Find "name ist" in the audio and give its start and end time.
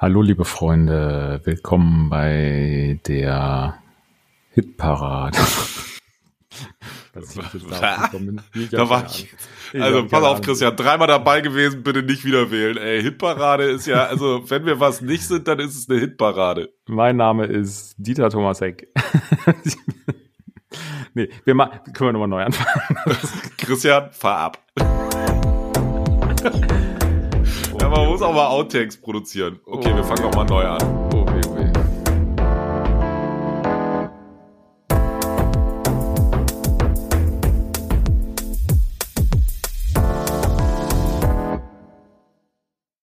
17.18-17.94